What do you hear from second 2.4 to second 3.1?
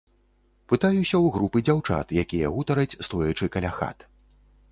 гутараць,